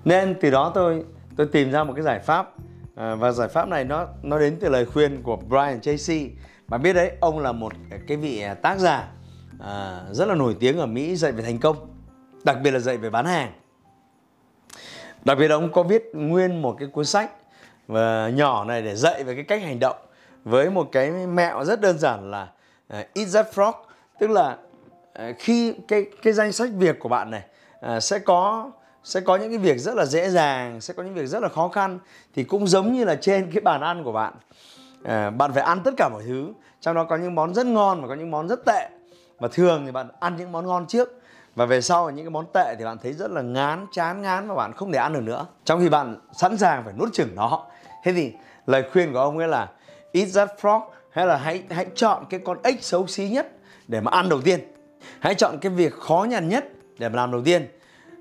nên 0.05 0.35
từ 0.41 0.49
đó 0.49 0.71
tôi 0.75 1.03
tôi 1.37 1.47
tìm 1.47 1.71
ra 1.71 1.83
một 1.83 1.93
cái 1.95 2.03
giải 2.03 2.19
pháp 2.19 2.51
à, 2.95 3.15
và 3.15 3.31
giải 3.31 3.47
pháp 3.47 3.67
này 3.67 3.83
nó 3.83 4.07
nó 4.23 4.39
đến 4.39 4.57
từ 4.59 4.69
lời 4.69 4.85
khuyên 4.85 5.23
của 5.23 5.35
Brian 5.35 5.81
Tracy. 5.81 6.29
Bạn 6.67 6.81
biết 6.81 6.93
đấy 6.93 7.11
ông 7.19 7.39
là 7.39 7.51
một 7.51 7.73
cái 8.07 8.17
vị 8.17 8.43
tác 8.61 8.79
giả 8.79 9.11
à, 9.59 10.01
rất 10.11 10.27
là 10.27 10.35
nổi 10.35 10.55
tiếng 10.59 10.79
ở 10.79 10.85
Mỹ 10.85 11.15
dạy 11.15 11.31
về 11.31 11.43
thành 11.43 11.59
công 11.59 11.75
đặc 12.43 12.57
biệt 12.63 12.71
là 12.71 12.79
dạy 12.79 12.97
về 12.97 13.09
bán 13.09 13.25
hàng. 13.25 13.51
Đặc 15.25 15.37
biệt 15.37 15.47
là 15.47 15.55
ông 15.55 15.71
có 15.71 15.83
viết 15.83 16.03
nguyên 16.13 16.61
một 16.61 16.75
cái 16.79 16.87
cuốn 16.87 17.05
sách 17.05 17.31
và 17.87 18.29
nhỏ 18.29 18.65
này 18.65 18.81
để 18.81 18.95
dạy 18.95 19.23
về 19.23 19.35
cái 19.35 19.43
cách 19.43 19.61
hành 19.61 19.79
động 19.79 19.97
với 20.43 20.69
một 20.69 20.89
cái 20.91 21.11
mẹo 21.11 21.65
rất 21.65 21.81
đơn 21.81 21.97
giản 21.97 22.31
là 22.31 22.43
uh, 22.93 23.05
eat 23.13 23.27
that 23.33 23.47
frog 23.55 23.73
tức 24.19 24.29
là 24.29 24.57
ờ, 25.13 25.33
khi 25.39 25.73
cái 25.87 26.05
cái 26.21 26.33
danh 26.33 26.51
sách 26.51 26.69
việc 26.77 26.99
của 26.99 27.09
bạn 27.09 27.31
này 27.31 27.43
ờ, 27.79 27.99
sẽ 27.99 28.19
có 28.19 28.71
sẽ 29.03 29.19
có 29.19 29.35
những 29.35 29.49
cái 29.49 29.57
việc 29.57 29.77
rất 29.77 29.95
là 29.95 30.05
dễ 30.05 30.29
dàng 30.29 30.81
sẽ 30.81 30.93
có 30.93 31.03
những 31.03 31.13
việc 31.13 31.25
rất 31.25 31.43
là 31.43 31.49
khó 31.49 31.67
khăn 31.67 31.99
thì 32.35 32.43
cũng 32.43 32.67
giống 32.67 32.93
như 32.93 33.05
là 33.05 33.15
trên 33.15 33.51
cái 33.51 33.61
bàn 33.61 33.81
ăn 33.81 34.03
của 34.03 34.11
bạn. 34.11 34.33
À, 35.03 35.29
bạn 35.29 35.53
phải 35.53 35.63
ăn 35.63 35.81
tất 35.83 35.93
cả 35.97 36.09
mọi 36.13 36.23
thứ 36.25 36.53
trong 36.81 36.95
đó 36.95 37.03
có 37.03 37.15
những 37.15 37.35
món 37.35 37.53
rất 37.53 37.65
ngon 37.65 38.01
và 38.01 38.07
có 38.07 38.13
những 38.13 38.31
món 38.31 38.47
rất 38.47 38.65
tệ. 38.65 38.89
Và 39.39 39.47
thường 39.47 39.85
thì 39.85 39.91
bạn 39.91 40.07
ăn 40.19 40.35
những 40.37 40.51
món 40.51 40.67
ngon 40.67 40.87
trước 40.87 41.21
và 41.55 41.65
về 41.65 41.81
sau 41.81 42.09
những 42.09 42.25
cái 42.25 42.29
món 42.29 42.45
tệ 42.53 42.75
thì 42.77 42.85
bạn 42.85 42.97
thấy 43.03 43.13
rất 43.13 43.31
là 43.31 43.41
ngán 43.41 43.85
chán 43.91 44.21
ngán 44.21 44.47
và 44.47 44.55
bạn 44.55 44.73
không 44.73 44.91
thể 44.91 44.97
ăn 44.97 45.13
được 45.13 45.23
nữa. 45.23 45.45
Trong 45.65 45.79
khi 45.79 45.89
bạn 45.89 46.15
sẵn 46.33 46.57
sàng 46.57 46.83
phải 46.83 46.93
nuốt 46.99 47.13
chửng 47.13 47.35
nó. 47.35 47.63
Thế 48.03 48.13
thì 48.13 48.33
lời 48.65 48.83
khuyên 48.93 49.13
của 49.13 49.19
ông 49.19 49.37
ấy 49.37 49.47
là 49.47 49.67
eat 50.13 50.27
that 50.35 50.49
frog 50.61 50.81
hay 51.11 51.25
là 51.25 51.37
hãy 51.37 51.63
hãy 51.69 51.85
chọn 51.95 52.25
cái 52.29 52.39
con 52.45 52.57
ếch 52.63 52.83
xấu 52.83 53.07
xí 53.07 53.29
nhất 53.29 53.51
để 53.89 54.01
mà 54.01 54.11
ăn 54.11 54.29
đầu 54.29 54.41
tiên 54.41 54.59
hãy 55.19 55.35
chọn 55.35 55.57
cái 55.61 55.71
việc 55.71 55.93
khó 55.93 56.27
nhằn 56.29 56.49
nhất 56.49 56.65
để 56.99 57.09
mà 57.09 57.15
làm 57.15 57.31
đầu 57.31 57.41
tiên 57.45 57.67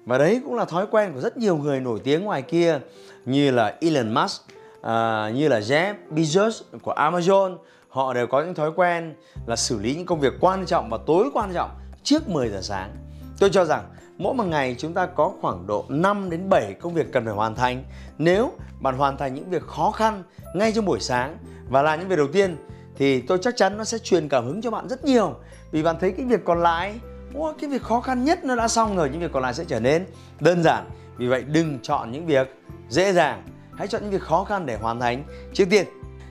và 0.05 0.19
đấy 0.19 0.41
cũng 0.45 0.55
là 0.55 0.65
thói 0.65 0.87
quen 0.91 1.13
của 1.15 1.21
rất 1.21 1.37
nhiều 1.37 1.57
người 1.57 1.81
nổi 1.81 2.01
tiếng 2.05 2.25
ngoài 2.25 2.43
kia 2.43 2.79
như 3.25 3.51
là 3.51 3.77
Elon 3.81 4.15
Musk 4.15 4.43
à, 4.83 5.31
như 5.35 5.49
là 5.49 5.61
Jeff 5.61 5.95
Bezos 6.11 6.63
của 6.83 6.93
Amazon 6.93 7.57
họ 7.89 8.15
đều 8.15 8.27
có 8.27 8.43
những 8.43 8.55
thói 8.55 8.71
quen 8.77 9.15
là 9.47 9.57
xử 9.57 9.79
lý 9.79 9.95
những 9.95 10.07
công 10.07 10.21
việc 10.21 10.33
quan 10.41 10.67
trọng 10.67 10.91
và 10.91 10.99
tối 11.07 11.31
quan 11.35 11.55
trọng 11.55 11.71
trước 12.03 12.29
10 12.29 12.49
giờ 12.49 12.61
sáng. 12.63 12.97
Tôi 13.39 13.51
cho 13.53 13.65
rằng 13.65 13.85
mỗi 14.19 14.35
một 14.35 14.45
ngày 14.45 14.77
chúng 14.79 14.95
ta 14.95 15.07
có 15.07 15.33
khoảng 15.41 15.67
độ 15.67 15.85
5 15.89 16.31
đến 16.31 16.49
7 16.49 16.75
công 16.81 16.95
việc 16.95 17.13
cần 17.13 17.25
phải 17.25 17.35
hoàn 17.35 17.55
thành. 17.55 17.85
Nếu 18.19 18.53
bạn 18.81 18.95
hoàn 18.97 19.17
thành 19.17 19.35
những 19.35 19.51
việc 19.51 19.63
khó 19.63 19.91
khăn 19.91 20.23
ngay 20.55 20.73
trong 20.73 20.85
buổi 20.85 21.01
sáng 21.01 21.37
và 21.69 21.83
là 21.83 21.97
những 21.97 22.09
việc 22.09 22.17
đầu 22.17 22.29
tiên 22.33 22.57
thì 22.99 23.21
tôi 23.21 23.39
chắc 23.43 23.57
chắn 23.57 23.79
nó 23.79 23.85
sẽ 23.85 23.99
truyền 23.99 24.29
cảm 24.29 24.45
hứng 24.45 24.63
cho 24.63 24.71
bạn 24.71 24.89
rất 24.89 25.05
nhiều. 25.05 25.35
Vì 25.71 25.83
bạn 25.83 25.97
thấy 26.01 26.13
cái 26.13 26.27
việc 26.27 26.45
còn 26.45 26.63
lại 26.63 26.95
Ủa, 27.35 27.53
cái 27.61 27.71
việc 27.71 27.83
khó 27.83 28.01
khăn 28.01 28.25
nhất 28.25 28.45
nó 28.45 28.57
đã 28.57 28.69
xong 28.69 28.97
rồi 28.97 29.11
những 29.11 29.21
việc 29.21 29.33
còn 29.33 29.43
lại 29.43 29.55
sẽ 29.55 29.65
trở 29.65 29.81
nên 29.81 30.07
đơn 30.41 30.63
giản. 30.63 30.91
Vì 31.17 31.27
vậy 31.27 31.43
đừng 31.43 31.79
chọn 31.83 32.13
những 32.13 32.27
việc 32.27 32.55
dễ 32.89 33.13
dàng 33.13 33.43
hãy 33.77 33.89
chọn 33.89 34.03
những 34.03 34.11
việc 34.11 34.23
khó 34.23 34.45
khăn 34.45 34.67
để 34.67 34.77
hoàn 34.77 35.01
thành. 35.01 35.25
Trước 35.53 35.65
tiên 35.71 35.87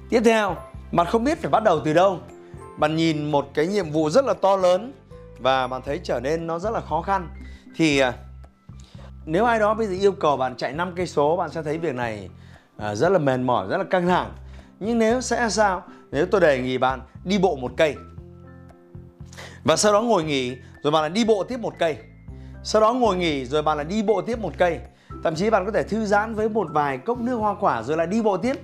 tiếp 0.10 0.22
theo 0.26 0.56
bạn 0.92 1.08
không 1.08 1.24
biết 1.24 1.42
phải 1.42 1.52
bắt 1.52 1.64
đầu 1.64 1.80
từ 1.86 1.94
đâu. 1.94 2.20
Bạn 2.78 2.96
nhìn 2.96 3.32
một 3.32 3.48
cái 3.54 3.68
nhiệm 3.68 3.92
vụ 3.92 4.10
rất 4.10 4.26
là 4.26 4.34
to 4.34 4.56
lớn 4.56 4.94
và 5.40 5.68
bạn 5.68 5.82
thấy 5.86 6.00
trở 6.04 6.20
nên 6.20 6.48
nó 6.48 6.60
rất 6.60 6.70
là 6.70 6.82
khó 6.82 7.02
khăn. 7.02 7.30
Thì 7.76 8.00
à, 8.00 8.14
nếu 9.26 9.46
ai 9.46 9.60
đó 9.60 9.74
bây 9.74 9.88
giờ 9.88 9.94
yêu 9.94 10.12
cầu 10.12 10.38
bạn 10.38 10.56
chạy 10.56 10.74
5 10.74 10.94
cây 10.96 11.08
số 11.08 11.38
bạn 11.38 11.52
sẽ 11.52 11.64
thấy 11.64 11.78
việc 11.78 11.96
này 11.96 12.30
à, 12.78 12.96
rất 12.96 13.10
là 13.10 13.20
mệt 13.20 13.38
mỏi 13.38 13.68
rất 13.68 13.78
là 13.78 13.84
căng 13.84 14.08
thẳng. 14.08 14.34
Nhưng 14.80 15.00
nếu 15.00 15.22
sẽ 15.22 15.50
sao? 15.50 15.84
Nếu 16.12 16.26
tôi 16.26 16.42
đề 16.42 16.62
nghị 16.62 16.78
bạn 16.78 17.02
đi 17.26 17.38
bộ 17.38 17.56
một 17.56 17.72
cây 17.78 17.96
và 19.64 19.76
sau 19.76 19.94
đó 19.94 20.02
ngồi 20.02 20.24
nghỉ 20.24 20.56
rồi 20.84 20.92
bạn 20.92 21.02
lại 21.02 21.10
đi 21.10 21.26
bộ 21.26 21.44
tiếp 21.44 21.60
một 21.60 21.74
cây 21.80 21.98
sau 22.64 22.82
đó 22.82 22.94
ngồi 22.94 23.18
nghỉ 23.18 23.46
rồi 23.46 23.62
bạn 23.62 23.78
lại 23.78 23.86
đi 23.86 24.04
bộ 24.04 24.22
tiếp 24.22 24.40
một 24.40 24.52
cây 24.58 24.80
thậm 25.24 25.36
chí 25.36 25.50
bạn 25.50 25.66
có 25.66 25.72
thể 25.72 25.84
thư 25.84 26.06
giãn 26.06 26.36
với 26.36 26.50
một 26.50 26.68
vài 26.72 26.98
cốc 26.98 27.20
nước 27.20 27.36
hoa 27.36 27.56
quả 27.60 27.84
rồi 27.84 27.98
lại 27.98 28.08
đi 28.08 28.22
bộ 28.22 28.38
tiếp. 28.38 28.56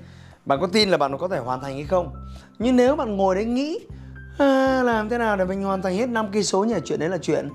Bạn 0.46 0.60
có 0.62 0.68
tin 0.68 0.90
là 0.90 0.98
bạn 0.98 1.18
có 1.18 1.28
thể 1.28 1.40
hoàn 1.40 1.62
thành 1.62 1.74
hay 1.74 1.84
không? 1.84 2.14
Nhưng 2.60 2.76
nếu 2.76 2.96
bạn 2.96 3.18
ngồi 3.18 3.36
đấy 3.36 3.46
nghĩ 3.46 3.80
à, 4.38 4.84
làm 4.84 5.10
thế 5.10 5.18
nào 5.18 5.38
để 5.38 5.46
mình 5.46 5.64
hoàn 5.64 5.82
thành 5.82 5.96
hết 5.96 6.10
năm 6.10 6.28
cây 6.34 6.44
số 6.44 6.64
nhỉ? 6.64 6.76
Chuyện 6.86 7.00
đấy 7.00 7.10
là 7.10 7.18
chuyện 7.18 7.50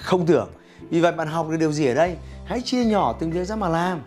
không 0.00 0.26
tưởng. 0.26 0.48
Vì 0.90 1.00
vậy 1.00 1.12
bạn 1.12 1.28
học 1.28 1.46
được 1.50 1.56
điều 1.56 1.72
gì 1.72 1.86
ở 1.86 1.94
đây? 1.94 2.16
Hãy 2.44 2.60
chia 2.60 2.84
nhỏ 2.84 3.14
từng 3.20 3.30
việc 3.30 3.44
ra 3.44 3.56
mà 3.56 3.68
làm. 3.68 4.00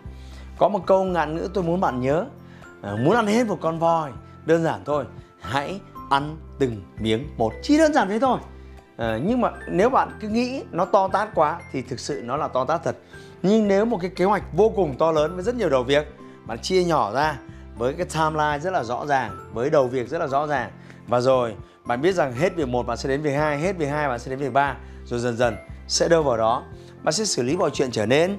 Có 0.58 0.68
một 0.68 0.86
câu 0.86 1.04
ngạn 1.04 1.36
ngữ 1.36 1.48
tôi 1.54 1.64
muốn 1.64 1.80
bạn 1.80 2.00
nhớ. 2.00 2.24
À, 2.82 2.96
muốn 3.04 3.16
ăn 3.16 3.26
hết 3.26 3.46
một 3.46 3.58
con 3.60 3.78
voi 3.78 4.10
đơn 4.46 4.62
giản 4.62 4.80
thôi 4.84 5.04
hãy 5.40 5.80
ăn 6.10 6.36
từng 6.58 6.82
miếng 6.98 7.28
một. 7.36 7.52
Chỉ 7.62 7.78
đơn 7.78 7.92
giản 7.92 8.08
thế 8.08 8.18
thôi. 8.18 8.38
À, 8.96 9.18
nhưng 9.24 9.40
mà 9.40 9.50
nếu 9.68 9.90
bạn 9.90 10.18
cứ 10.20 10.28
nghĩ 10.28 10.62
nó 10.70 10.84
to 10.84 11.08
tát 11.08 11.34
quá 11.34 11.60
thì 11.72 11.82
thực 11.82 12.00
sự 12.00 12.22
nó 12.24 12.36
là 12.36 12.48
to 12.48 12.64
tát 12.64 12.84
thật. 12.84 12.96
Nhưng 13.42 13.68
nếu 13.68 13.84
một 13.84 13.98
cái 14.00 14.10
kế 14.10 14.24
hoạch 14.24 14.42
vô 14.52 14.72
cùng 14.76 14.94
to 14.98 15.12
lớn 15.12 15.34
với 15.34 15.44
rất 15.44 15.54
nhiều 15.54 15.68
đầu 15.68 15.82
việc 15.82 16.06
bạn 16.46 16.58
chia 16.58 16.84
nhỏ 16.84 17.12
ra 17.12 17.38
với 17.76 17.94
cái 17.94 18.06
timeline 18.14 18.58
rất 18.58 18.70
là 18.70 18.84
rõ 18.84 19.06
ràng 19.06 19.38
với 19.52 19.70
đầu 19.70 19.86
việc 19.86 20.08
rất 20.08 20.18
là 20.18 20.26
rõ 20.26 20.46
ràng. 20.46 20.70
Và 21.06 21.20
rồi 21.20 21.54
bạn 21.84 22.00
biết 22.00 22.14
rằng 22.14 22.32
hết 22.32 22.56
việc 22.56 22.68
một 22.68 22.86
bạn 22.86 22.96
sẽ 22.96 23.08
đến 23.08 23.22
việc 23.22 23.32
hai 23.32 23.58
hết 23.58 23.76
việc 23.76 23.86
hai 23.86 24.08
bạn 24.08 24.18
sẽ 24.18 24.30
đến 24.30 24.38
việc 24.38 24.52
ba 24.52 24.76
rồi 25.04 25.20
dần 25.20 25.36
dần 25.36 25.56
sẽ 25.88 26.08
đâu 26.08 26.22
vào 26.22 26.36
đó. 26.36 26.64
Bạn 27.02 27.12
sẽ 27.12 27.24
xử 27.24 27.42
lý 27.42 27.56
mọi 27.56 27.70
chuyện 27.70 27.90
trở 27.90 28.06
nên 28.06 28.38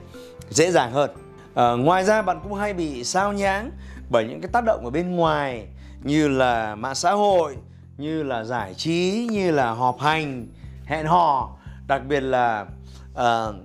dễ 0.50 0.72
dàng 0.72 0.92
hơn. 0.92 1.12
À, 1.56 1.72
ngoài 1.72 2.04
ra 2.04 2.22
bạn 2.22 2.40
cũng 2.44 2.54
hay 2.54 2.74
bị 2.74 3.04
sao 3.04 3.34
nhãng 3.34 3.72
bởi 4.10 4.26
những 4.28 4.42
cái 4.42 4.50
tác 4.54 4.64
động 4.64 4.86
ở 4.86 4.90
bên 4.92 5.16
ngoài 5.16 5.68
như 6.04 6.28
là 6.28 6.76
mạng 6.76 6.96
xã 6.96 7.12
hội 7.12 7.58
như 7.98 8.24
là 8.24 8.44
giải 8.44 8.74
trí 8.74 9.28
như 9.32 9.52
là 9.52 9.72
họp 9.72 10.00
hành 10.00 10.48
hẹn 10.86 11.06
hò 11.06 11.58
đặc 11.88 12.02
biệt 12.08 12.20
là 12.20 12.66
uh, 13.12 13.56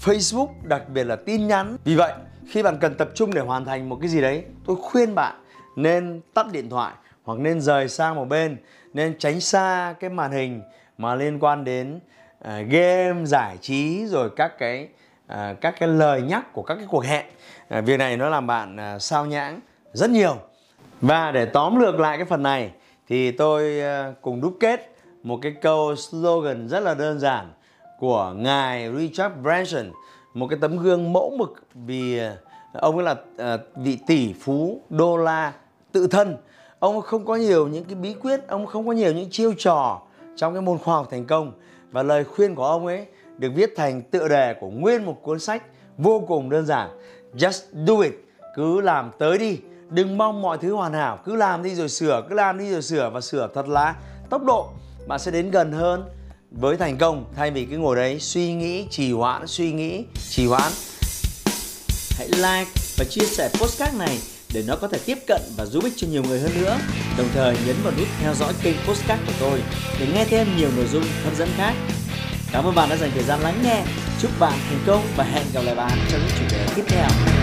Facebook 0.00 0.48
đặc 0.62 0.88
biệt 0.88 1.04
là 1.04 1.16
tin 1.16 1.46
nhắn. 1.48 1.76
Vì 1.84 1.96
vậy 1.96 2.12
khi 2.48 2.62
bạn 2.62 2.78
cần 2.80 2.94
tập 2.94 3.08
trung 3.14 3.34
để 3.34 3.40
hoàn 3.40 3.64
thành 3.64 3.88
một 3.88 3.98
cái 4.00 4.08
gì 4.08 4.20
đấy 4.20 4.44
tôi 4.66 4.76
khuyên 4.82 5.14
bạn 5.14 5.44
nên 5.76 6.20
tắt 6.34 6.46
điện 6.52 6.70
thoại 6.70 6.94
hoặc 7.24 7.38
nên 7.38 7.60
rời 7.60 7.88
sang 7.88 8.14
một 8.14 8.24
bên 8.24 8.56
nên 8.94 9.18
tránh 9.18 9.40
xa 9.40 9.94
cái 10.00 10.10
màn 10.10 10.32
hình 10.32 10.62
mà 10.98 11.14
liên 11.14 11.38
quan 11.38 11.64
đến 11.64 11.96
uh, 11.96 12.50
game 12.68 13.24
giải 13.24 13.56
trí 13.60 14.06
rồi 14.06 14.30
các 14.36 14.58
cái 14.58 14.88
uh, 15.32 15.60
các 15.60 15.74
cái 15.78 15.88
lời 15.88 16.22
nhắc 16.22 16.52
của 16.52 16.62
các 16.62 16.74
cái 16.74 16.86
cuộc 16.90 17.04
hẹn. 17.04 17.26
Uh, 17.78 17.84
việc 17.84 17.96
này 17.96 18.16
nó 18.16 18.28
làm 18.28 18.46
bạn 18.46 18.76
uh, 18.96 19.02
sao 19.02 19.26
nhãng 19.26 19.60
rất 19.92 20.10
nhiều 20.10 20.36
và 21.00 21.30
để 21.30 21.44
tóm 21.44 21.80
lược 21.80 22.00
lại 22.00 22.16
cái 22.16 22.26
phần 22.26 22.42
này, 22.42 22.70
thì 23.08 23.30
tôi 23.30 23.80
ờ, 23.80 24.14
cùng 24.20 24.40
đúc 24.40 24.56
kết 24.60 24.96
một 25.22 25.38
cái 25.42 25.52
câu 25.62 25.96
slogan 25.96 26.68
rất 26.68 26.80
là 26.80 26.94
đơn 26.94 27.18
giản 27.18 27.52
của 27.98 28.34
ngài 28.36 28.92
Richard 28.96 29.34
Branson, 29.42 29.90
một 30.34 30.46
cái 30.50 30.58
tấm 30.60 30.78
gương 30.78 31.12
mẫu 31.12 31.32
mực 31.38 31.64
vì 31.74 32.18
ờ, 32.18 32.36
ông 32.72 32.96
ấy 32.96 33.04
là 33.04 33.16
ờ, 33.36 33.58
vị 33.76 33.98
tỷ 34.06 34.32
phú 34.32 34.80
đô 34.90 35.16
la 35.16 35.52
tự 35.92 36.06
thân. 36.06 36.36
Ông 36.78 37.00
không 37.00 37.24
có 37.24 37.36
nhiều 37.36 37.68
những 37.68 37.84
cái 37.84 37.94
bí 37.94 38.14
quyết, 38.14 38.48
ông 38.48 38.66
không 38.66 38.86
có 38.86 38.92
nhiều 38.92 39.12
những 39.12 39.30
chiêu 39.30 39.52
trò 39.58 40.00
trong 40.36 40.52
cái 40.52 40.62
môn 40.62 40.78
khoa 40.78 40.94
học 40.94 41.08
thành 41.10 41.24
công. 41.24 41.52
Và 41.90 42.02
lời 42.02 42.24
khuyên 42.24 42.54
của 42.54 42.64
ông 42.64 42.86
ấy 42.86 43.06
được 43.38 43.50
viết 43.54 43.72
thành 43.76 44.02
tựa 44.02 44.28
đề 44.28 44.54
của 44.54 44.70
nguyên 44.70 45.04
một 45.04 45.22
cuốn 45.22 45.38
sách 45.38 45.62
vô 45.98 46.24
cùng 46.28 46.50
đơn 46.50 46.66
giản. 46.66 46.88
Just 47.34 47.86
do 47.86 48.00
it, 48.00 48.12
cứ 48.54 48.80
làm 48.80 49.10
tới 49.18 49.38
đi 49.38 49.58
đừng 49.90 50.18
mong 50.18 50.42
mọi 50.42 50.58
thứ 50.58 50.74
hoàn 50.74 50.92
hảo, 50.92 51.18
cứ 51.24 51.36
làm 51.36 51.62
đi 51.62 51.74
rồi 51.74 51.88
sửa, 51.88 52.22
cứ 52.28 52.34
làm 52.34 52.58
đi 52.58 52.70
rồi 52.70 52.82
sửa 52.82 53.10
và 53.10 53.20
sửa 53.20 53.48
thật 53.54 53.68
là 53.68 53.94
tốc 54.30 54.44
độ 54.44 54.68
bạn 55.06 55.18
sẽ 55.18 55.30
đến 55.30 55.50
gần 55.50 55.72
hơn 55.72 56.04
với 56.50 56.76
thành 56.76 56.98
công 56.98 57.24
thay 57.36 57.50
vì 57.50 57.64
cứ 57.64 57.78
ngồi 57.78 57.96
đấy 57.96 58.20
suy 58.20 58.52
nghĩ, 58.52 58.86
trì 58.90 59.12
hoãn, 59.12 59.46
suy 59.46 59.72
nghĩ, 59.72 60.04
trì 60.30 60.46
hoãn 60.46 60.72
hãy 62.18 62.28
like 62.28 62.70
và 62.98 63.04
chia 63.10 63.24
sẻ 63.24 63.50
postcard 63.60 63.98
này 63.98 64.18
để 64.54 64.64
nó 64.66 64.76
có 64.76 64.88
thể 64.88 64.98
tiếp 65.06 65.18
cận 65.26 65.40
và 65.56 65.64
giúp 65.66 65.84
ích 65.84 65.92
cho 65.96 66.06
nhiều 66.10 66.22
người 66.22 66.40
hơn 66.40 66.50
nữa. 66.60 66.78
Đồng 67.18 67.28
thời 67.34 67.56
nhấn 67.66 67.76
vào 67.82 67.92
nút 67.98 68.08
theo 68.20 68.34
dõi 68.34 68.52
kênh 68.62 68.76
Postcard 68.88 69.22
của 69.26 69.32
tôi 69.40 69.62
để 70.00 70.06
nghe 70.14 70.24
thêm 70.24 70.46
nhiều 70.56 70.68
nội 70.76 70.86
dung 70.92 71.04
hấp 71.24 71.36
dẫn 71.36 71.48
khác. 71.56 71.74
Cảm 72.52 72.64
ơn 72.64 72.74
bạn 72.74 72.88
đã 72.88 72.96
dành 72.96 73.10
thời 73.14 73.24
gian 73.24 73.40
lắng 73.40 73.60
nghe. 73.64 73.84
Chúc 74.22 74.30
bạn 74.38 74.58
thành 74.68 74.80
công 74.86 75.02
và 75.16 75.24
hẹn 75.24 75.44
gặp 75.54 75.60
lại 75.64 75.74
bạn 75.74 75.98
trong 76.10 76.20
những 76.20 76.36
chủ 76.38 76.56
đề 76.56 76.66
tiếp 76.76 76.84
theo. 76.88 77.35